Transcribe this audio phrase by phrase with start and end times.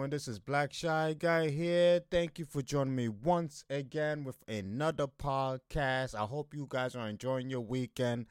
[0.00, 0.10] doing?
[0.10, 2.00] This is Black Shy Guy here.
[2.10, 6.14] Thank you for joining me once again with another podcast.
[6.14, 8.24] I hope you guys are enjoying your weekend.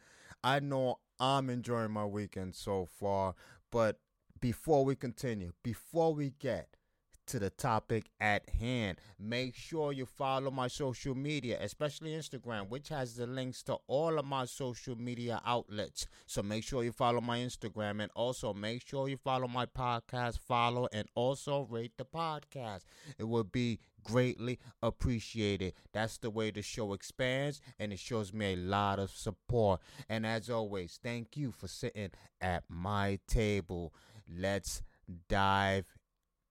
[0.44, 3.36] I know I'm enjoying my weekend so far,
[3.72, 4.00] but
[4.40, 6.76] before we continue, before we get
[7.30, 8.98] to the topic at hand.
[9.20, 14.18] Make sure you follow my social media, especially Instagram, which has the links to all
[14.18, 16.08] of my social media outlets.
[16.26, 20.40] So make sure you follow my Instagram and also make sure you follow my podcast,
[20.40, 22.82] follow, and also rate the podcast.
[23.20, 25.74] It would be greatly appreciated.
[25.94, 29.82] That's the way the show expands and it shows me a lot of support.
[30.10, 32.10] And as always, thank you for sitting
[32.42, 33.94] at my table.
[34.28, 34.82] Let's
[35.28, 35.86] dive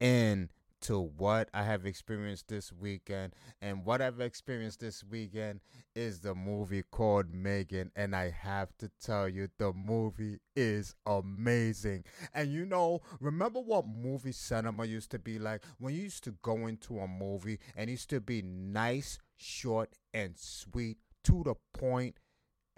[0.01, 0.51] in
[0.83, 3.35] to what I have experienced this weekend.
[3.61, 5.61] And what I've experienced this weekend
[5.95, 7.91] is the movie called Megan.
[7.97, 12.05] And I have to tell you, the movie is amazing.
[12.35, 15.65] And you know, remember what movie cinema used to be like?
[15.79, 19.91] When you used to go into a movie and it used to be nice, short,
[20.15, 22.17] and sweet, to the point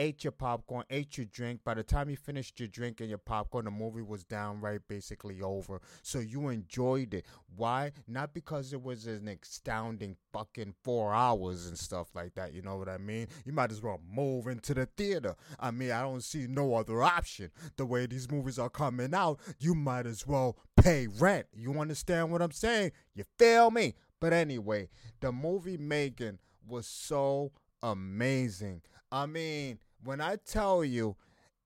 [0.00, 1.60] ate your popcorn, ate your drink.
[1.62, 5.42] By the time you finished your drink and your popcorn, the movie was downright basically
[5.42, 5.80] over.
[6.02, 7.26] So you enjoyed it.
[7.54, 7.92] Why?
[8.08, 12.54] Not because it was an astounding fucking four hours and stuff like that.
[12.54, 13.28] You know what I mean?
[13.44, 15.36] You might as well move into the theater.
[15.58, 17.50] I mean, I don't see no other option.
[17.76, 21.46] The way these movies are coming out, you might as well pay rent.
[21.52, 22.92] You understand what I'm saying?
[23.14, 23.94] You feel me?
[24.18, 24.88] But anyway,
[25.20, 28.80] the movie Megan was so amazing.
[29.12, 31.16] I mean, when I tell you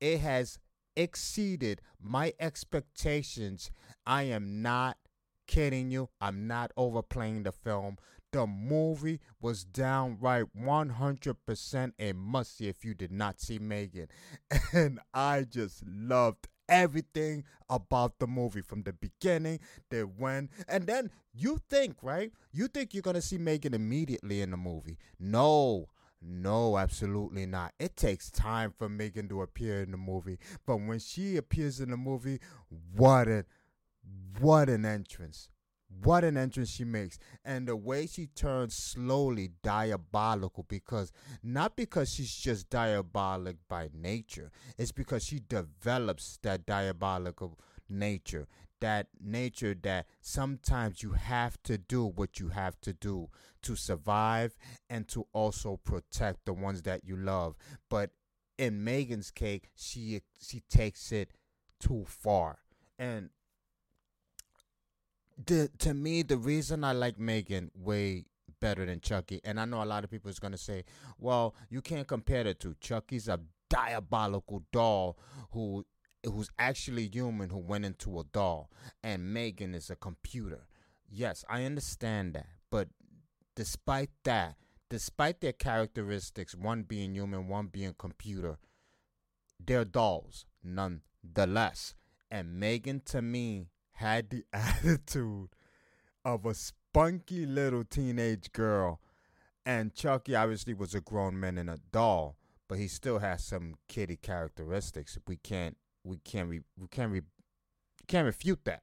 [0.00, 0.58] it has
[0.96, 3.70] exceeded my expectations,
[4.06, 4.96] I am not
[5.46, 6.08] kidding you.
[6.20, 7.96] I'm not overplaying the film.
[8.32, 14.08] The movie was downright 100% a must see if you did not see Megan.
[14.72, 21.10] And I just loved everything about the movie from the beginning they when, and then
[21.34, 25.86] you think right you think you're gonna see megan immediately in the movie no
[26.26, 27.74] no, absolutely not.
[27.78, 31.90] It takes time for Megan to appear in the movie, but when she appears in
[31.90, 32.40] the movie,
[32.96, 33.44] what a
[34.40, 35.48] what an entrance.
[36.02, 37.18] What an entrance she makes.
[37.44, 41.12] And the way she turns slowly diabolical because
[41.42, 47.58] not because she's just diabolic by nature, it's because she develops that diabolical
[47.88, 48.46] nature
[48.80, 53.28] that nature that sometimes you have to do what you have to do
[53.62, 54.56] to survive
[54.90, 57.56] and to also protect the ones that you love.
[57.88, 58.10] But
[58.58, 61.30] in Megan's case, she she takes it
[61.80, 62.58] too far.
[62.98, 63.30] And
[65.46, 68.26] the to me, the reason I like Megan way
[68.60, 70.84] better than Chucky, and I know a lot of people is gonna say,
[71.18, 72.74] well, you can't compare the two.
[72.80, 75.18] Chucky's a diabolical doll
[75.50, 75.84] who
[76.24, 78.70] who's actually human who went into a doll,
[79.02, 80.66] and Megan is a computer.
[81.08, 82.88] Yes, I understand that, but
[83.54, 84.56] despite that,
[84.88, 88.58] despite their characteristics, one being human, one being computer,
[89.64, 91.94] they're dolls nonetheless.
[92.30, 95.50] And Megan, to me, had the attitude
[96.24, 99.00] of a spunky little teenage girl.
[99.66, 102.36] And Chucky obviously was a grown man and a doll,
[102.68, 105.18] but he still has some kitty characteristics.
[105.26, 107.22] We can't we can't re, we can't re,
[108.06, 108.82] can't refute that.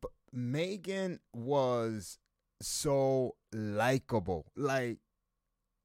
[0.00, 2.18] But Megan was
[2.60, 4.46] so likable.
[4.56, 4.98] Like,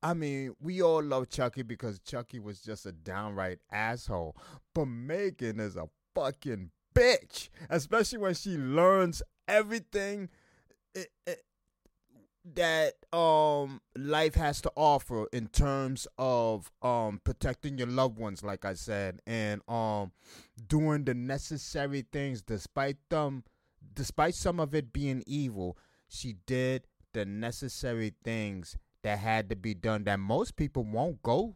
[0.02, 4.36] I mean, we all love Chucky because Chucky was just a downright asshole.
[4.76, 10.30] But Megan is a fucking bitch, especially when she learns everything.
[10.94, 11.44] It, it,
[12.46, 18.66] that um life has to offer in terms of um protecting your loved ones like
[18.66, 20.12] i said and um
[20.68, 23.44] doing the necessary things despite them
[23.94, 25.78] despite some of it being evil
[26.10, 31.56] she did the necessary things that had to be done that most people won't go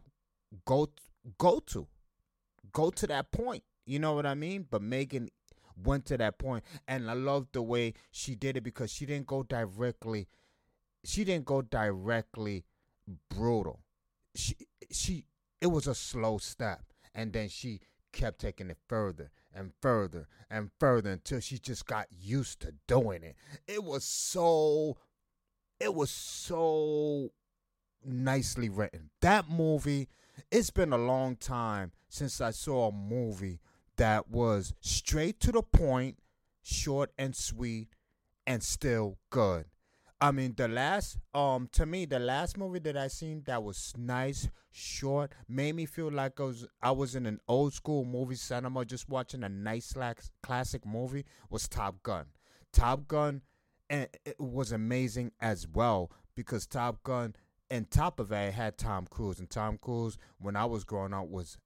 [0.64, 0.88] go
[1.36, 1.86] go to
[2.72, 3.62] go to that point.
[3.86, 4.66] You know what i mean?
[4.70, 5.28] But megan
[5.82, 9.28] went to that point and i love the way she did it because she didn't
[9.28, 10.26] go directly
[11.04, 12.64] she didn't go directly
[13.30, 13.80] brutal.
[14.34, 14.54] She
[14.90, 15.24] she
[15.60, 16.82] it was a slow step
[17.14, 17.80] and then she
[18.12, 23.22] kept taking it further and further and further until she just got used to doing
[23.22, 23.36] it.
[23.66, 24.96] It was so
[25.80, 27.30] it was so
[28.04, 29.10] nicely written.
[29.20, 30.08] That movie,
[30.50, 33.60] it's been a long time since I saw a movie
[33.96, 36.18] that was straight to the point,
[36.62, 37.88] short and sweet,
[38.46, 39.66] and still good.
[40.20, 43.92] I mean, the last, um, to me, the last movie that I seen that was
[43.96, 48.34] nice, short, made me feel like I was I was in an old school movie
[48.34, 52.26] cinema, just watching a nice like classic movie was Top Gun.
[52.72, 53.42] Top Gun,
[53.88, 57.36] and it was amazing as well because Top Gun,
[57.70, 61.28] and top of it, had Tom Cruise, and Tom Cruise, when I was growing up,
[61.28, 61.58] was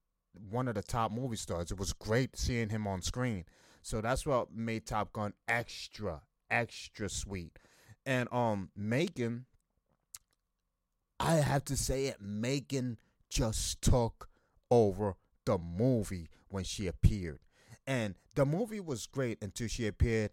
[0.49, 1.71] one of the top movie stars.
[1.71, 3.45] It was great seeing him on screen.
[3.81, 6.21] So that's what made Top Gun extra,
[6.51, 7.57] extra sweet.
[8.05, 9.45] And um Megan,
[11.19, 12.97] I have to say it, Megan
[13.29, 14.29] just took
[14.69, 15.15] over
[15.45, 17.39] the movie when she appeared.
[17.85, 20.31] And the movie was great until she appeared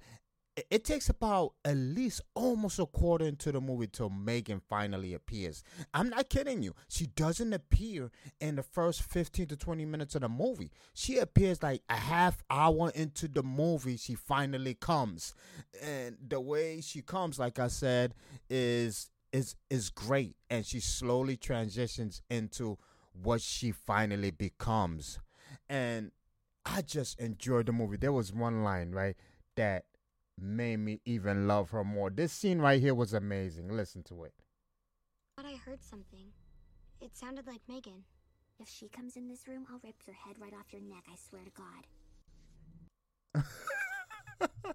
[0.70, 5.62] it takes about at least almost a quarter into the movie till Megan finally appears.
[5.94, 6.74] I'm not kidding you.
[6.88, 8.10] She doesn't appear
[8.40, 10.70] in the first 15 to 20 minutes of the movie.
[10.92, 13.96] She appears like a half hour into the movie.
[13.96, 15.34] She finally comes.
[15.82, 18.14] And the way she comes, like I said,
[18.48, 20.36] is is is great.
[20.50, 22.78] And she slowly transitions into
[23.12, 25.18] what she finally becomes.
[25.68, 26.10] And
[26.66, 27.96] I just enjoyed the movie.
[27.96, 29.16] There was one line, right,
[29.56, 29.84] that
[30.40, 32.10] made me even love her more.
[32.10, 33.68] This scene right here was amazing.
[33.68, 34.34] Listen to it.
[35.36, 36.26] But I heard something.
[37.00, 38.04] It sounded like Megan.
[38.58, 41.16] If she comes in this room, I'll rip your head right off your neck, I
[41.16, 41.86] swear to God.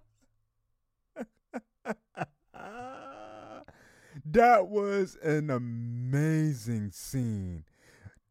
[4.25, 7.65] that was an amazing scene.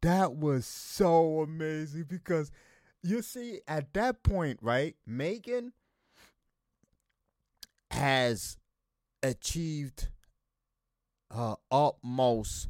[0.01, 2.51] That was so amazing because
[3.01, 5.71] you see, at that point, right, Megan
[7.95, 8.57] has
[9.23, 10.09] achieved
[11.33, 12.69] her utmost.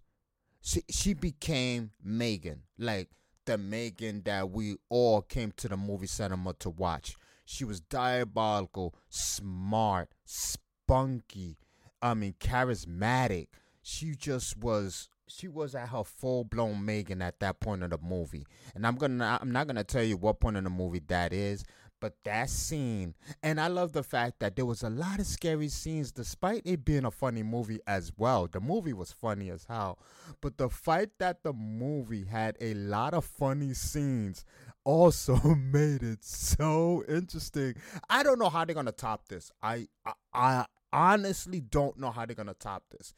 [0.62, 3.10] She she became Megan, like
[3.46, 7.16] the Megan that we all came to the movie cinema to watch.
[7.46, 11.58] She was diabolical, smart, spunky,
[12.02, 13.48] I mean charismatic.
[13.82, 17.98] She just was she was at her full blown Megan at that point of the
[18.00, 18.46] movie.
[18.74, 21.64] And I'm gonna I'm not gonna tell you what point in the movie that is,
[22.00, 25.70] but that scene, and I love the fact that there was a lot of scary
[25.70, 28.48] scenes, despite it being a funny movie as well.
[28.48, 30.00] The movie was funny as hell,
[30.42, 34.46] but the fight that the movie had a lot of funny scenes
[34.84, 37.76] also made it so interesting.
[38.10, 39.52] I don't know how they're gonna top this.
[39.62, 43.14] I I, I honestly don't know how they're gonna top this.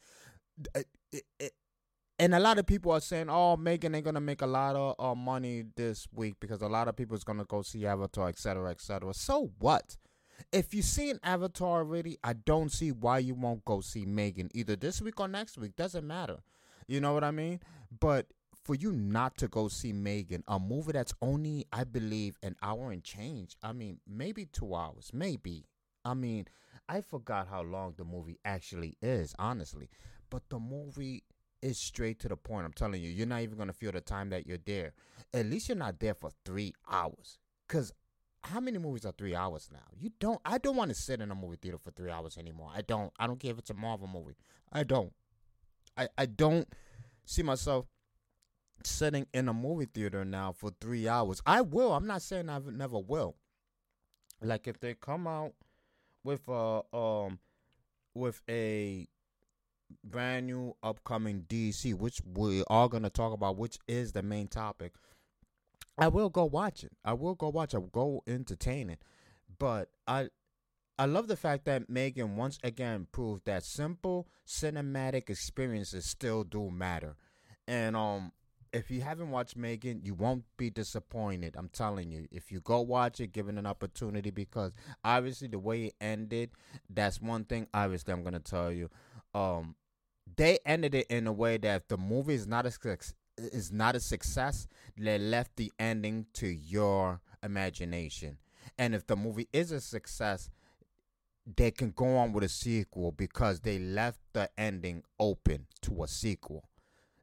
[0.74, 0.86] It,
[1.38, 1.52] it,
[2.18, 4.94] and a lot of people are saying, "Oh, Megan ain't gonna make a lot of
[4.98, 8.70] uh, money this week because a lot of people is gonna go see Avatar, etc.,
[8.70, 9.96] etc." So what?
[10.52, 14.76] If you've seen Avatar already, I don't see why you won't go see Megan either
[14.76, 15.76] this week or next week.
[15.76, 16.38] Doesn't matter.
[16.86, 17.60] You know what I mean?
[18.00, 18.26] But
[18.64, 22.92] for you not to go see Megan, a movie that's only, I believe, an hour
[22.92, 23.56] and change.
[23.62, 25.64] I mean, maybe two hours, maybe.
[26.04, 26.46] I mean,
[26.88, 29.88] I forgot how long the movie actually is, honestly.
[30.30, 31.24] But the movie
[31.62, 32.66] is straight to the point.
[32.66, 34.92] I'm telling you, you're not even gonna feel the time that you're there.
[35.34, 37.38] At least you're not there for three hours.
[37.68, 37.92] Cause
[38.44, 39.86] how many movies are three hours now?
[39.98, 40.40] You don't.
[40.44, 42.70] I don't want to sit in a movie theater for three hours anymore.
[42.74, 43.12] I don't.
[43.18, 44.36] I don't care if it's a Marvel movie.
[44.72, 45.12] I don't.
[45.96, 46.68] I I don't
[47.24, 47.86] see myself
[48.84, 51.42] sitting in a movie theater now for three hours.
[51.44, 51.92] I will.
[51.92, 53.36] I'm not saying I never will.
[54.40, 55.52] Like if they come out
[56.22, 57.40] with a um
[58.14, 59.08] with a
[60.04, 64.94] brand new upcoming DC, which we are to talk about, which is the main topic.
[65.96, 66.92] I will go watch it.
[67.04, 67.74] I will go watch.
[67.74, 69.00] I will go entertain it.
[69.58, 70.28] But I
[70.98, 76.70] I love the fact that Megan once again proved that simple cinematic experiences still do
[76.70, 77.16] matter.
[77.66, 78.32] And um
[78.72, 81.54] if you haven't watched Megan, you won't be disappointed.
[81.56, 82.26] I'm telling you.
[82.30, 86.50] If you go watch it, give it an opportunity because obviously the way it ended,
[86.90, 88.90] that's one thing obviously I'm gonna tell you
[89.34, 89.74] um
[90.36, 92.72] they ended it in a way that the movie is not a
[93.38, 94.66] is not a success,
[94.96, 98.38] they left the ending to your imagination.
[98.78, 100.50] And if the movie is a success,
[101.56, 106.08] they can go on with a sequel because they left the ending open to a
[106.08, 106.68] sequel.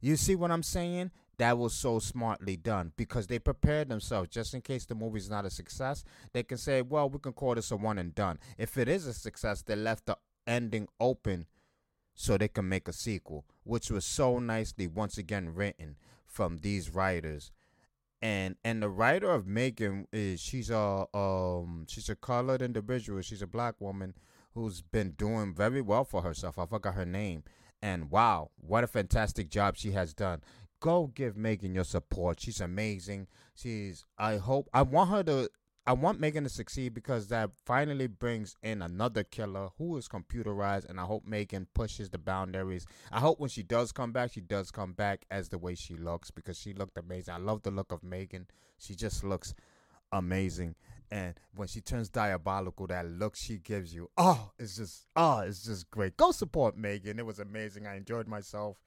[0.01, 1.11] You see what I'm saying?
[1.37, 5.45] That was so smartly done because they prepared themselves just in case the movie's not
[5.45, 6.03] a success.
[6.31, 8.39] They can say, well, we can call this a one and done.
[8.57, 11.45] If it is a success, they left the ending open
[12.15, 16.89] so they can make a sequel, which was so nicely once again written from these
[16.89, 17.51] writers.
[18.21, 23.21] And and the writer of Megan is she's a um she's a colored individual.
[23.21, 24.15] She's a black woman
[24.53, 26.57] who's been doing very well for herself.
[26.57, 27.43] I forgot her name.
[27.81, 30.41] And wow, what a fantastic job she has done.
[30.79, 32.39] Go give Megan your support.
[32.39, 33.27] She's amazing.
[33.53, 35.49] She's I hope I want her to
[35.87, 40.89] I want Megan to succeed because that finally brings in another killer who is computerized,
[40.89, 42.87] and I hope Megan pushes the boundaries.
[43.11, 45.95] I hope when she does come back, she does come back as the way she
[45.95, 47.35] looks because she looked amazing.
[47.35, 48.47] I love the look of Megan.
[48.79, 49.53] She just looks
[50.11, 50.73] amazing.
[51.11, 55.65] And when she turns diabolical, that look she gives you, oh, it's just, oh, it's
[55.65, 56.17] just great.
[56.17, 57.19] Go support Megan.
[57.19, 57.85] It was amazing.
[57.85, 58.81] I enjoyed myself.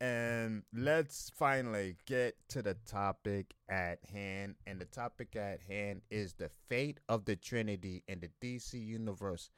[0.00, 4.56] And let's finally get to the topic at hand.
[4.66, 9.50] And the topic at hand is the fate of the Trinity in the DC universe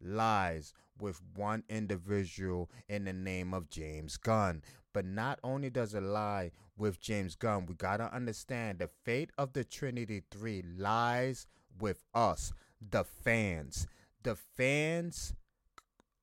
[0.00, 4.62] lies with one individual in the name of James Gunn.
[4.92, 9.30] But not only does it lie with James Gunn, we got to understand the fate
[9.36, 11.46] of the Trinity 3 lies
[11.78, 13.86] with us, the fans.
[14.22, 15.34] The fans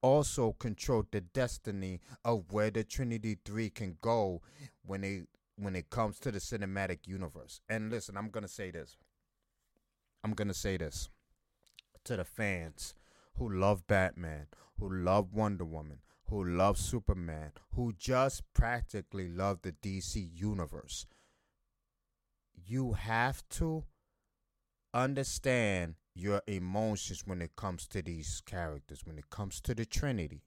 [0.01, 4.41] also control the destiny of where the Trinity 3 can go
[4.85, 5.23] when they
[5.57, 7.61] when it comes to the cinematic universe.
[7.69, 8.97] And listen, I'm going to say this.
[10.23, 11.09] I'm going to say this
[12.03, 12.95] to the fans
[13.37, 14.47] who love Batman,
[14.79, 21.05] who love Wonder Woman, who love Superman, who just practically love the DC universe.
[22.55, 23.83] You have to
[24.93, 30.43] understand your emotions when it comes to these characters, when it comes to the Trinity.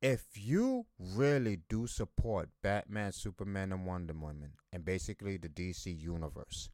[0.00, 6.70] If you really do support Batman, Superman, and Wonder Woman, and basically the DC universe,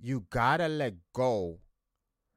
[0.00, 1.60] you gotta let go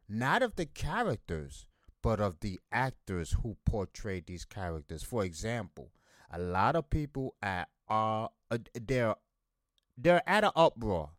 [0.08, 1.66] not of the characters,
[2.01, 5.04] but of the actors who portray these characters.
[5.04, 5.92] For example,
[6.32, 8.27] a lot of people are uh,
[8.74, 9.16] they're
[9.98, 11.12] they're at an uproar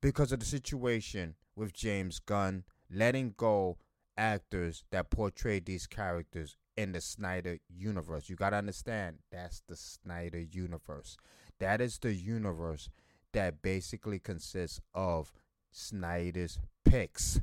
[0.00, 3.76] because of the situation with James Gunn letting go
[4.16, 8.28] actors that portrayed these characters in the Snyder universe.
[8.28, 11.16] You got to understand that's the Snyder universe.
[11.58, 12.88] That is the universe
[13.32, 15.32] that basically consists of
[15.72, 17.40] Snyder's picks.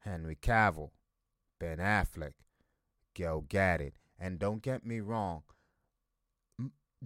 [0.00, 0.90] Henry Cavill,
[1.58, 2.34] Ben Affleck,
[3.14, 3.92] Gal Gadot.
[4.18, 5.42] And don't get me wrong,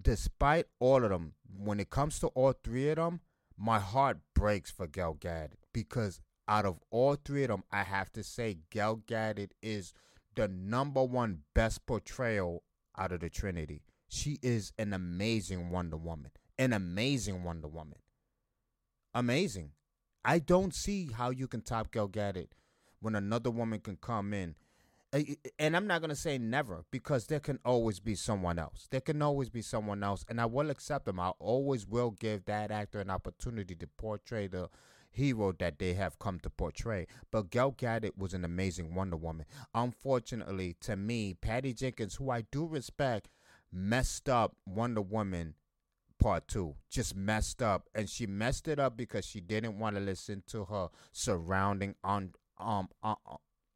[0.01, 3.21] despite all of them, when it comes to all three of them,
[3.59, 8.13] my heart breaks for Gal Gadot because out of all three of them, I have
[8.13, 9.93] to say Gal Gadot is
[10.37, 12.63] the number one best portrayal
[12.97, 13.83] out of the Trinity.
[14.09, 16.31] She is an amazing Wonder Woman.
[16.59, 17.99] An amazing Wonder Woman.
[19.13, 19.73] Amazing.
[20.25, 22.49] I don't see how you can top Gal Gadot
[23.01, 24.55] when another woman can come in.
[25.59, 28.89] And I'm not going to say never because there can always be someone else.
[28.91, 30.25] There can always be someone else.
[30.29, 31.19] And I will accept them.
[31.19, 34.69] I always will give that actor an opportunity to portray the
[35.11, 37.07] hero that they have come to portray.
[37.31, 39.47] But Gal Gadot was an amazing Wonder Woman.
[39.75, 43.29] Unfortunately, to me, Patty Jenkins, who I do respect,
[43.73, 45.55] messed up Wonder Woman
[46.19, 46.75] part two.
[46.91, 47.89] Just messed up.
[47.95, 52.35] And she messed it up because she didn't want to listen to her surrounding on
[52.59, 53.15] um, uh,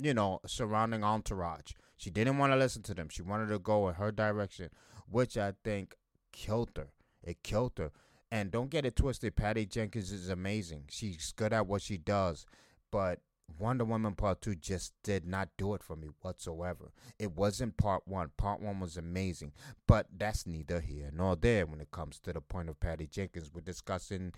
[0.02, 1.72] you know, surrounding entourage.
[1.96, 3.08] She didn't want to listen to them.
[3.08, 4.70] She wanted to go in her direction,
[5.08, 5.94] which I think
[6.32, 6.88] killed her.
[7.22, 7.92] It killed her.
[8.30, 9.36] And don't get it twisted.
[9.36, 10.84] Patty Jenkins is amazing.
[10.88, 12.46] She's good at what she does,
[12.90, 13.20] but
[13.58, 16.92] Wonder Woman Part 2 just did not do it for me whatsoever.
[17.18, 18.30] It wasn't Part 1.
[18.36, 19.52] Part 1 was amazing,
[19.86, 23.50] but that's neither here nor there when it comes to the point of Patty Jenkins.
[23.52, 24.32] We're discussing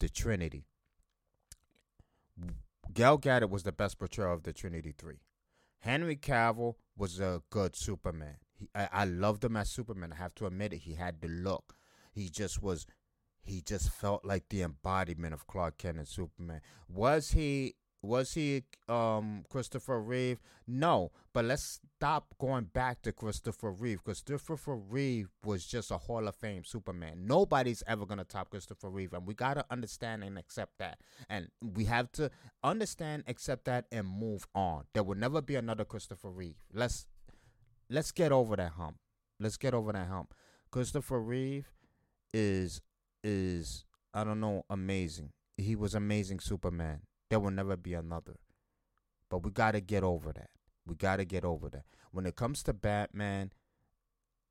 [0.00, 0.64] the Trinity.
[2.92, 5.20] Gal Gadot was the best portrayal of the Trinity Three.
[5.80, 8.36] Henry Cavill was a good Superman.
[8.52, 10.12] He, I, I loved him as Superman.
[10.12, 10.78] I have to admit it.
[10.78, 11.74] He had the look.
[12.12, 12.86] He just was.
[13.42, 16.62] He just felt like the embodiment of Clark Kent and Superman.
[16.88, 20.38] Was he was he um Christopher Reeve?
[20.66, 26.26] No, but let's stop going back to Christopher Reeve Christopher Reeve was just a Hall
[26.28, 27.26] of Fame Superman.
[27.26, 30.98] Nobody's ever gonna top Christopher Reeve, and we gotta understand and accept that.
[31.28, 32.30] And we have to
[32.62, 34.84] understand, accept that, and move on.
[34.92, 36.56] There will never be another Christopher Reeve.
[36.72, 37.06] Let's
[37.90, 38.96] let's get over that hump.
[39.40, 40.34] Let's get over that hump.
[40.70, 41.72] Christopher Reeve
[42.32, 42.80] is
[43.22, 45.30] is I don't know amazing.
[45.56, 47.00] He was amazing Superman.
[47.34, 48.36] There will never be another.
[49.28, 50.50] But we got to get over that.
[50.86, 51.82] We got to get over that.
[52.12, 53.50] When it comes to Batman,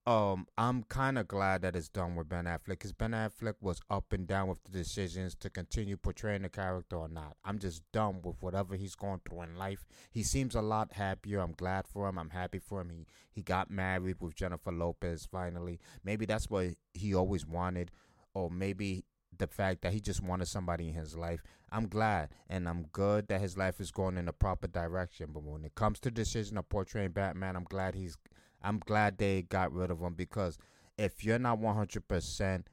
[0.06, 3.80] um, I'm kind of glad that it's done with Ben Affleck because Ben Affleck was
[3.90, 7.38] up and down with the decisions to continue portraying the character or not.
[7.46, 9.86] I'm just done with whatever he's going through in life.
[10.12, 11.40] He seems a lot happier.
[11.40, 12.20] I'm glad for him.
[12.20, 12.90] I'm happy for him.
[12.90, 15.80] He he got married with Jennifer Lopez finally.
[16.04, 17.92] Maybe that's what he always wanted,
[18.34, 19.06] or maybe
[19.44, 21.44] the fact that he just wanted somebody in his life.
[21.70, 25.30] I'm glad and I'm good that his life is going in the proper direction.
[25.34, 28.18] But when it comes to decision of portraying Batman, I'm glad he's
[28.62, 30.58] I'm glad they got rid of him because
[30.98, 32.64] if you're not 100%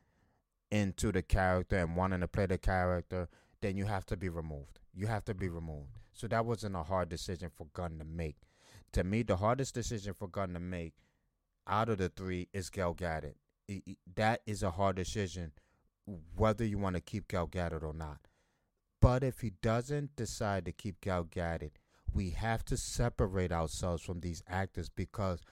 [0.70, 3.28] into the character and wanting to play the character,
[3.60, 4.78] then you have to be removed.
[4.94, 5.98] You have to be removed.
[6.12, 8.36] So that wasn't a hard decision for Gunn to make.
[8.92, 10.94] To me, the hardest decision for Gunn to make
[11.66, 13.34] out of the three is Gal Gadot.
[14.14, 15.52] That is a hard decision
[16.36, 18.20] whether you want to keep Gal Gadot or not.
[19.00, 21.72] But if he doesn't decide to keep Gal Gadot,
[22.12, 25.42] we have to separate ourselves from these actors because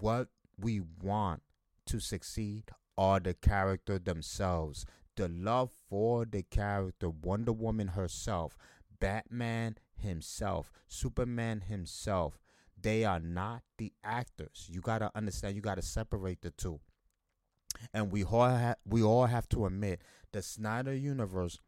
[0.00, 0.28] what
[0.58, 1.42] we want
[1.86, 4.86] to succeed are the character themselves.
[5.16, 8.56] The love for the character, Wonder Woman herself,
[9.00, 12.38] Batman himself, Superman himself.
[12.80, 14.68] They are not the actors.
[14.70, 16.80] You got to understand, you got to separate the two.
[17.92, 21.58] And we all ha- we all have to admit the Snyder universe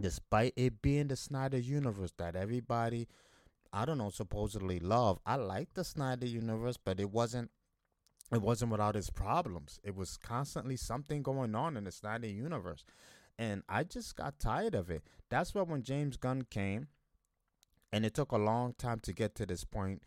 [0.00, 3.08] despite it being the Snyder universe that everybody
[3.72, 5.18] I don't know supposedly love.
[5.26, 7.50] I like the Snyder universe, but it wasn't
[8.32, 9.80] it wasn't without its problems.
[9.82, 12.84] It was constantly something going on in the Snyder universe.
[13.38, 15.02] And I just got tired of it.
[15.28, 16.88] That's why when James Gunn came,
[17.92, 20.02] and it took a long time to get to this point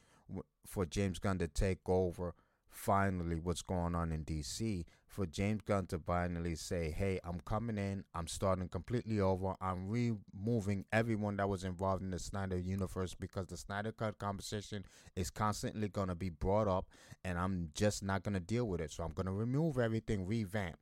[0.65, 2.33] for James Gunn to take over
[2.77, 7.77] finally what's going on in DC for James Gunn to finally say, "Hey, I'm coming
[7.77, 8.03] in.
[8.13, 9.55] I'm starting completely over.
[9.59, 14.85] I'm removing everyone that was involved in the Snyder universe because the Snyder Cut conversation
[15.15, 16.85] is constantly going to be brought up,
[17.25, 18.91] and I'm just not going to deal with it.
[18.91, 20.77] So I'm going to remove everything, revamp,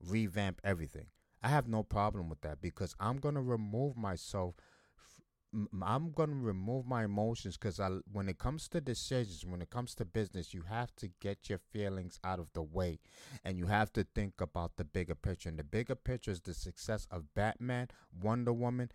[0.00, 1.06] revamp everything.
[1.42, 4.56] I have no problem with that because I'm going to remove myself."
[5.82, 9.94] I'm gonna remove my emotions because I, when it comes to decisions, when it comes
[9.96, 12.98] to business, you have to get your feelings out of the way,
[13.44, 15.48] and you have to think about the bigger picture.
[15.48, 18.90] And the bigger picture is the success of Batman, Wonder Woman,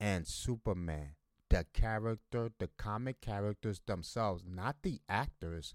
[0.00, 1.14] and Superman.
[1.48, 5.74] The character, the comic characters themselves, not the actors.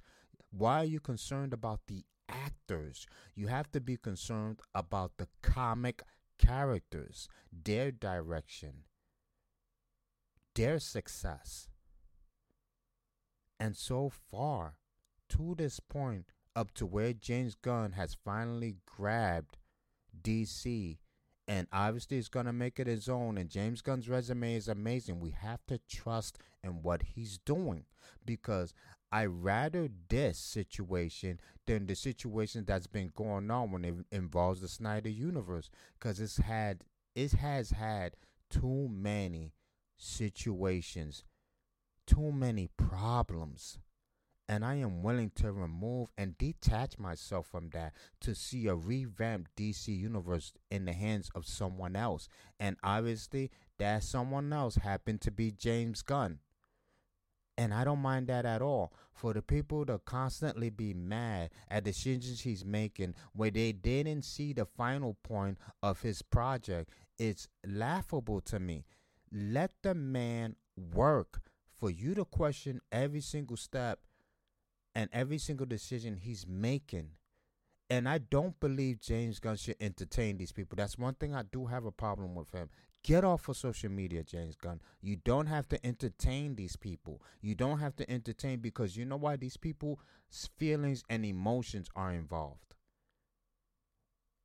[0.50, 3.06] Why are you concerned about the actors?
[3.36, 6.02] You have to be concerned about the comic
[6.40, 8.84] characters, their direction
[10.58, 11.70] their success.
[13.60, 14.76] And so far,
[15.30, 19.58] to this point, up to where James Gunn has finally grabbed
[20.20, 20.98] DC
[21.48, 23.38] and obviously is going to make it his own.
[23.38, 25.20] And James Gunn's resume is amazing.
[25.20, 27.86] We have to trust in what he's doing
[28.26, 28.74] because
[29.12, 34.68] I rather this situation than the situation that's been going on when it involves the
[34.68, 36.84] Snyder universe because it's had
[37.16, 38.16] it has had
[38.50, 39.54] too many
[39.98, 41.24] situations,
[42.06, 43.80] too many problems.
[44.50, 49.54] And I am willing to remove and detach myself from that to see a revamped
[49.58, 52.30] DC universe in the hands of someone else.
[52.58, 56.40] And obviously, that someone else happened to be James Gunn.
[57.58, 58.94] And I don't mind that at all.
[59.12, 64.54] For the people to constantly be mad at decisions he's making where they didn't see
[64.54, 68.86] the final point of his project, it's laughable to me.
[69.32, 70.56] Let the man
[70.94, 71.42] work
[71.80, 74.00] for you to question every single step
[74.96, 77.12] and every single decision he's making.
[77.90, 80.76] And I don't believe James Gunn should entertain these people.
[80.76, 82.70] That's one thing I do have a problem with him.
[83.04, 84.82] Get off of social media, James Gunn.
[85.02, 87.22] You don't have to entertain these people.
[87.42, 89.38] You don't have to entertain because you know why?
[89.38, 90.00] These people's
[90.58, 92.74] feelings and emotions are involved.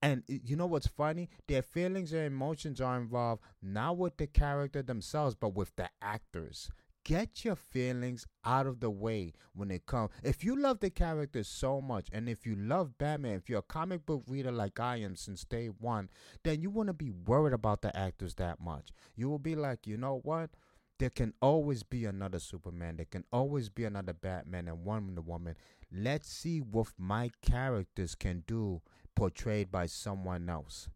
[0.02, 1.28] And you know what's funny?
[1.46, 6.70] Their feelings and emotions are involved not with the character themselves, but with the actors.
[7.04, 10.10] Get your feelings out of the way when it comes.
[10.22, 13.62] If you love the character so much, and if you love Batman, if you're a
[13.62, 16.10] comic book reader like I am since day one,
[16.44, 18.90] then you wouldn't be worried about the actors that much.
[19.16, 20.50] You will be like, you know what?
[20.98, 22.96] There can always be another Superman.
[22.96, 25.56] There can always be another Batman and Wonder Woman.
[25.90, 28.80] Let's see what my characters can do
[29.14, 30.88] portrayed by someone else.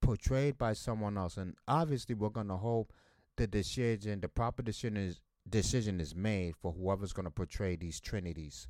[0.00, 1.36] Portrayed by someone else.
[1.36, 2.92] And obviously, we're going to hope
[3.36, 8.00] the decision, the proper decision is, decision is made for whoever's going to portray these
[8.00, 8.68] trinities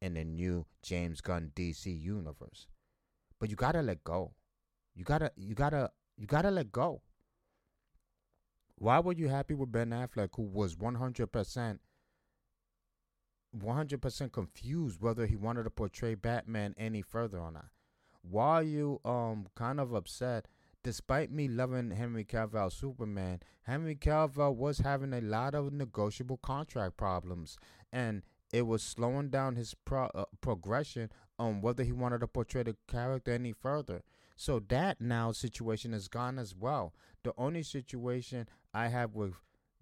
[0.00, 2.68] in the new James Gunn DC universe.
[3.38, 4.32] But you got to let go.
[4.94, 7.02] You got to you got to you got to let go.
[8.76, 11.78] Why were you happy with Ben Affleck who was 100%
[13.56, 17.66] 100% confused whether he wanted to portray Batman any further or not?
[18.30, 20.46] Why are you um kind of upset?
[20.84, 26.96] Despite me loving Henry Cavill Superman, Henry Cavill was having a lot of negotiable contract
[26.96, 27.58] problems,
[27.92, 32.62] and it was slowing down his pro- uh, progression on whether he wanted to portray
[32.62, 34.02] the character any further.
[34.36, 36.94] So that now situation is gone as well.
[37.24, 39.34] The only situation I have with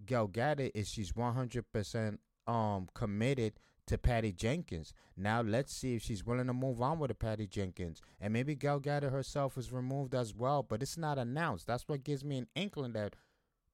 [0.05, 3.55] Gal Gadot is she's 100% um committed
[3.87, 4.93] to Patty Jenkins.
[5.17, 8.03] Now let's see if she's willing to move on with the Patty Jenkins.
[8.21, 11.67] And maybe Gal Gadot herself is removed as well, but it's not announced.
[11.67, 13.15] That's what gives me an inkling that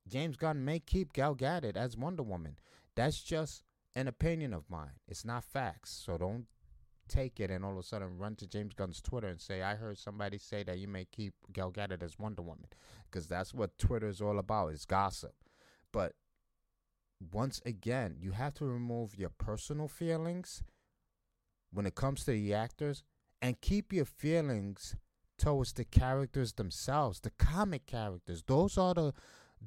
[0.08, 2.56] James Gunn may keep Gal Gadot as Wonder Woman.
[2.94, 3.62] That's just
[3.94, 4.98] an opinion of mine.
[5.08, 6.02] It's not facts.
[6.04, 6.46] So don't
[7.08, 9.74] take it and all of a sudden run to James Gunn's Twitter and say, I
[9.74, 12.68] heard somebody say that you may keep Gal Gadot as Wonder Woman.
[13.10, 15.34] Because that's what Twitter is all about, is gossip.
[15.92, 16.14] But
[17.32, 20.62] once again, you have to remove your personal feelings
[21.72, 23.04] when it comes to the actors
[23.40, 24.96] and keep your feelings
[25.38, 28.42] towards the characters themselves, the comic characters.
[28.46, 29.12] Those are the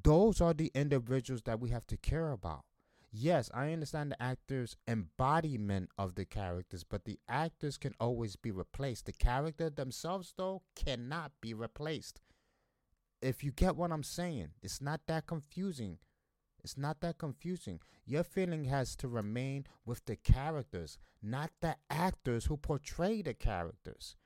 [0.03, 2.65] those are the individuals that we have to care about.
[3.11, 8.51] Yes, I understand the actors' embodiment of the characters, but the actors can always be
[8.51, 9.05] replaced.
[9.05, 12.19] The character themselves, though, cannot be replaced.
[13.21, 15.99] If you get what I'm saying, it's not that confusing.
[16.65, 17.79] It's not that confusing.
[18.05, 24.17] Your feeling has to remain with the characters, not the actors who portray the characters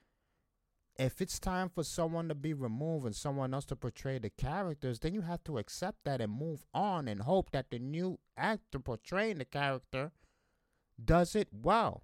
[1.00, 5.00] if it's time for someone to be removed and someone else to portray the characters,
[5.00, 8.80] then you have to accept that and move on and hope that the new actor
[8.80, 10.12] portraying the character
[11.04, 12.04] does it well.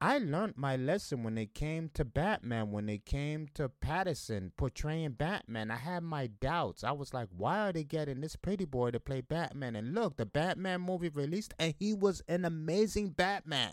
[0.00, 5.12] I learned my lesson when it came to Batman, when it came to Pattinson portraying
[5.12, 5.70] Batman.
[5.70, 6.84] I had my doubts.
[6.84, 9.74] I was like, why are they getting this pretty boy to play Batman?
[9.74, 13.72] And look, the Batman movie released, and he was an amazing Batman.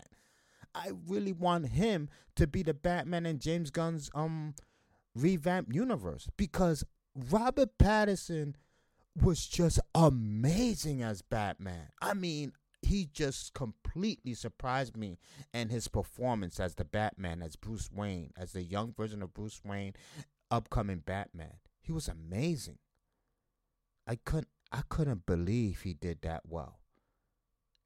[0.74, 4.54] I really want him to be the Batman in James Gunn's um
[5.14, 6.84] revamped universe because
[7.14, 8.54] Robert Pattinson
[9.22, 11.88] was just amazing as Batman.
[12.02, 12.52] I mean,
[12.84, 15.18] he just completely surprised me
[15.52, 19.60] and his performance as the Batman, as Bruce Wayne, as the young version of Bruce
[19.64, 19.94] Wayne,
[20.50, 21.54] upcoming Batman.
[21.80, 22.78] He was amazing.
[24.06, 26.80] I couldn't I couldn't believe he did that well.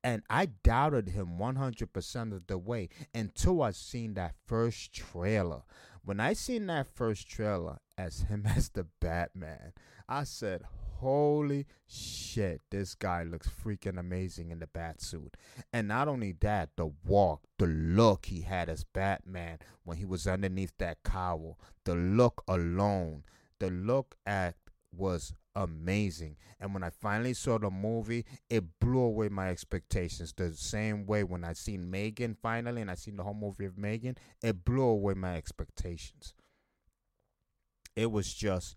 [0.03, 5.63] And I doubted him 100% of the way until I seen that first trailer.
[6.03, 9.73] When I seen that first trailer as him as the Batman,
[10.09, 10.63] I said,
[11.01, 15.37] holy shit, this guy looks freaking amazing in the bat suit.
[15.73, 20.27] And not only that, the walk, the look he had as Batman when he was
[20.27, 23.25] underneath that cowl, the look alone,
[23.59, 26.37] the look act was amazing.
[26.61, 30.33] And when I finally saw the movie, it blew away my expectations.
[30.37, 33.79] The same way when I seen Megan finally and I seen the whole movie of
[33.79, 36.35] Megan, it blew away my expectations.
[37.97, 38.77] It was just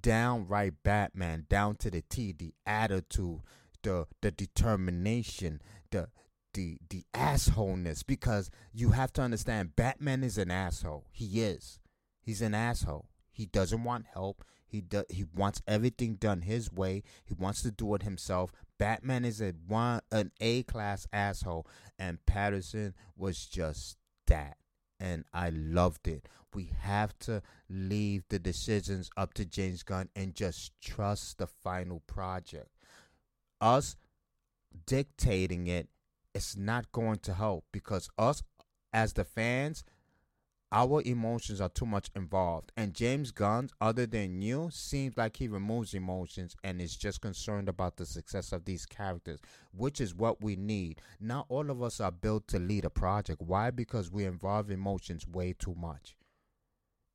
[0.00, 3.40] downright Batman, down to the T, the attitude,
[3.82, 6.08] the the determination, the
[6.54, 11.06] the the assholeness because you have to understand Batman is an asshole.
[11.12, 11.80] He is.
[12.20, 13.08] He's an asshole.
[13.30, 14.44] He doesn't want help.
[14.66, 17.02] He do, he wants everything done his way.
[17.24, 18.52] He wants to do it himself.
[18.78, 21.66] Batman is a one an A class asshole,
[21.98, 23.96] and Pattinson was just
[24.26, 24.58] that,
[25.00, 26.28] and I loved it.
[26.54, 32.00] We have to leave the decisions up to James Gunn and just trust the final
[32.06, 32.70] project.
[33.60, 33.96] Us
[34.86, 35.88] dictating it,
[36.34, 38.42] it's not going to help because us
[38.92, 39.84] as the fans
[40.70, 42.72] our emotions are too much involved.
[42.76, 47.68] And James Gunn, other than you, seems like he removes emotions and is just concerned
[47.68, 49.40] about the success of these characters,
[49.72, 51.00] which is what we need.
[51.20, 53.40] Not all of us are built to lead a project.
[53.40, 53.70] Why?
[53.70, 56.16] Because we involve emotions way too much.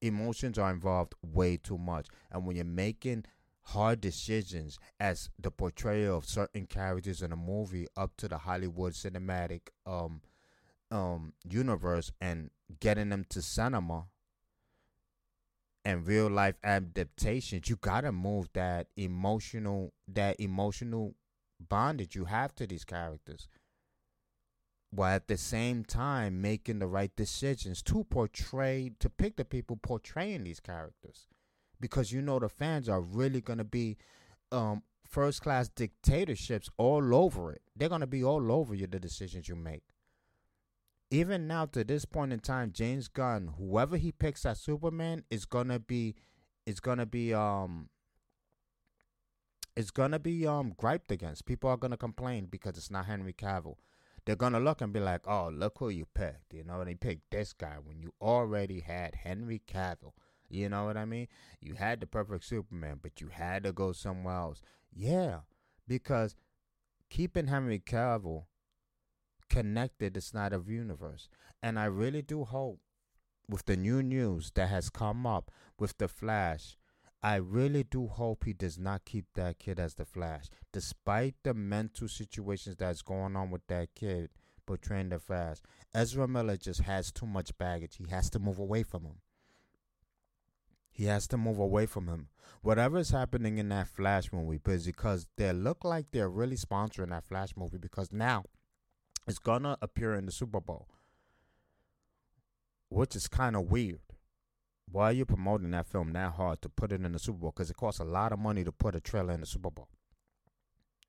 [0.01, 2.07] Emotions are involved way too much.
[2.31, 3.25] And when you're making
[3.61, 8.93] hard decisions as the portrayal of certain characters in a movie up to the Hollywood
[8.93, 10.21] cinematic um
[10.93, 14.05] um universe and getting them to cinema
[15.83, 21.15] and real life adaptations, you gotta move that emotional that emotional
[21.59, 23.49] bondage you have to these characters.
[24.91, 29.77] While at the same time making the right decisions to portray to pick the people
[29.81, 31.27] portraying these characters.
[31.81, 33.97] Because you know the fans are really gonna be
[34.51, 37.63] um first class dictatorships all over it.
[37.75, 39.83] They're gonna be all over you the decisions you make
[41.13, 45.45] even now to this point in time, James Gunn, whoever he picks as Superman is
[45.45, 46.15] gonna be
[46.65, 47.89] is gonna be um
[49.75, 51.45] it's gonna be um griped against.
[51.45, 53.75] People are gonna complain because it's not Henry Cavill.
[54.25, 57.29] They're gonna look and be like, "Oh, look who you picked." You know, they picked
[57.29, 60.13] this guy when you already had Henry Cavill.
[60.49, 61.27] You know what I mean?
[61.61, 64.61] You had the perfect Superman, but you had to go somewhere else.
[64.91, 65.41] Yeah,
[65.87, 66.35] because
[67.11, 68.45] keeping Henry Cavill
[69.53, 71.29] connected the Snyder universe.
[71.61, 72.79] And I really do hope
[73.47, 76.75] with the new news that has come up with the Flash,
[77.21, 81.53] I really do hope he does not keep that kid as the Flash, despite the
[81.53, 84.29] mental situations that's going on with that kid
[84.65, 85.57] portraying the Flash.
[85.93, 87.97] Ezra Miller just has too much baggage.
[87.97, 89.17] He has to move away from him.
[90.89, 92.29] He has to move away from him.
[92.61, 97.25] Whatever is happening in that Flash movie, because they look like they're really sponsoring that
[97.25, 98.45] Flash movie because now
[99.27, 100.87] it's gonna appear in the Super Bowl.
[102.89, 104.01] which is kind of weird.
[104.91, 107.51] Why are you promoting that film that hard to put it in the Super Bowl?
[107.55, 109.87] Because it costs a lot of money to put a trailer in the Super Bowl.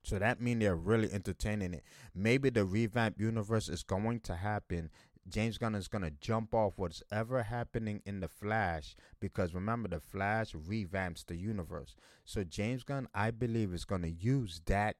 [0.03, 1.83] So that means they're really entertaining it.
[2.13, 4.89] Maybe the revamp universe is going to happen.
[5.27, 9.89] James Gunn is going to jump off what's ever happening in the Flash because remember
[9.89, 11.95] the Flash revamps the universe.
[12.23, 14.97] So James Gunn, I believe, is going to use that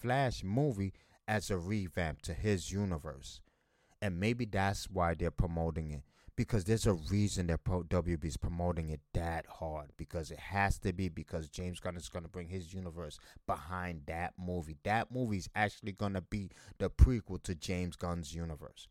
[0.00, 0.92] Flash movie
[1.28, 3.40] as a revamp to his universe.
[4.02, 6.02] And maybe that's why they're promoting it
[6.38, 10.78] because there's a reason that Pro WB is promoting it that hard because it has
[10.78, 14.76] to be because James Gunn is going to bring his universe behind that movie.
[14.84, 18.86] That movie is actually going to be the prequel to James Gunn's universe.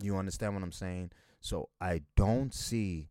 [0.00, 1.10] You understand what I'm saying?
[1.40, 3.08] So I don't see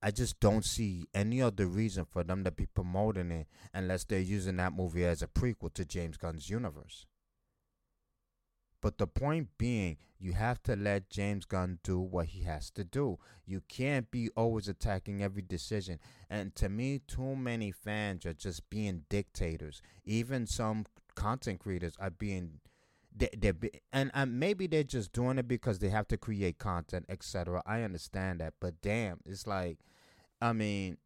[0.00, 4.20] I just don't see any other reason for them to be promoting it unless they're
[4.20, 7.06] using that movie as a prequel to James Gunn's universe.
[8.80, 12.84] But the point being, you have to let James Gunn do what he has to
[12.84, 13.18] do.
[13.44, 15.98] You can't be always attacking every decision.
[16.30, 19.82] And to me, too many fans are just being dictators.
[20.04, 22.60] Even some content creators are being
[23.18, 26.58] they, they're be, and uh, maybe they're just doing it because they have to create
[26.58, 27.62] content, etc.
[27.66, 29.78] I understand that, but damn, it's like,
[30.40, 30.98] I mean,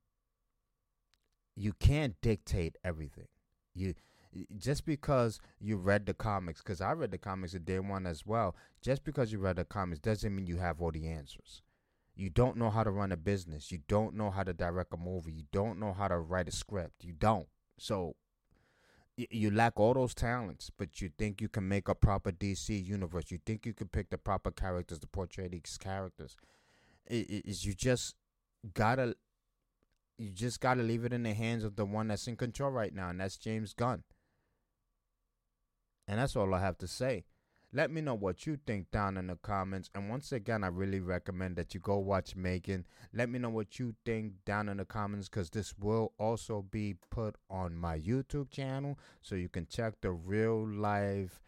[1.56, 3.28] you can't dictate everything.
[3.74, 3.94] You
[4.56, 8.24] just because you read the comics, because I read the comics at day one as
[8.24, 11.62] well, just because you read the comics doesn't mean you have all the answers.
[12.14, 13.72] You don't know how to run a business.
[13.72, 15.32] You don't know how to direct a movie.
[15.32, 17.04] You don't know how to write a script.
[17.04, 17.46] You don't.
[17.78, 18.16] So
[19.16, 23.30] you lack all those talents, but you think you can make a proper DC universe.
[23.30, 26.36] You think you can pick the proper characters to portray these characters.
[27.06, 28.14] Is you just
[28.74, 29.16] gotta
[30.18, 32.94] you just gotta leave it in the hands of the one that's in control right
[32.94, 34.02] now, and that's James Gunn.
[36.08, 37.24] And that's all I have to say.
[37.74, 39.88] Let me know what you think down in the comments.
[39.94, 42.84] And once again, I really recommend that you go watch Megan.
[43.14, 46.96] Let me know what you think down in the comments because this will also be
[47.10, 48.98] put on my YouTube channel.
[49.22, 51.40] So you can check the real live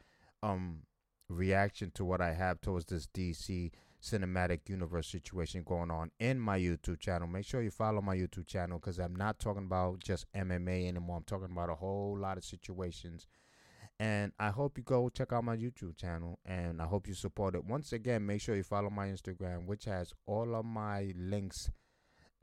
[0.43, 0.81] um
[1.29, 3.71] reaction to what I have towards this DC
[4.03, 7.27] cinematic universe situation going on in my YouTube channel.
[7.27, 11.19] Make sure you follow my YouTube channel because I'm not talking about just MMA anymore.
[11.19, 13.27] I'm talking about a whole lot of situations
[14.01, 17.55] and I hope you go check out my YouTube channel and I hope you support
[17.55, 17.65] it.
[17.65, 21.71] Once again, make sure you follow my Instagram, which has all of my links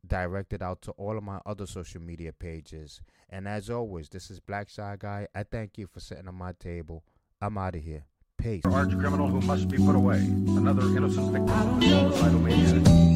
[0.05, 3.01] directed out to all of my other social media pages.
[3.29, 5.27] And as always, this is Black Shy Guy.
[5.35, 7.03] I thank you for sitting on my table.
[7.41, 8.05] I'm out of here.
[8.37, 8.63] Peace.
[8.65, 10.17] Arch criminal who must be put away.
[10.17, 13.10] Another innocent victim.